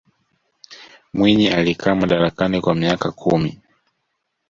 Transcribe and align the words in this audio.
mwinyi 1.13 1.49
alikaa 1.49 1.95
madarakani 1.95 2.61
kwa 2.61 2.75
miaka 2.75 3.11
kumi 3.11 3.61